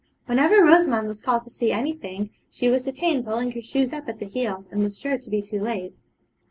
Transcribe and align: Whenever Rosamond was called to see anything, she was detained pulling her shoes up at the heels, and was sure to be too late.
Whenever 0.25 0.63
Rosamond 0.65 1.07
was 1.07 1.21
called 1.21 1.43
to 1.43 1.51
see 1.51 1.71
anything, 1.71 2.31
she 2.49 2.69
was 2.69 2.85
detained 2.85 3.23
pulling 3.23 3.51
her 3.51 3.61
shoes 3.61 3.93
up 3.93 4.09
at 4.09 4.17
the 4.17 4.25
heels, 4.25 4.67
and 4.71 4.81
was 4.81 4.97
sure 4.97 5.19
to 5.19 5.29
be 5.29 5.43
too 5.43 5.61
late. 5.61 5.93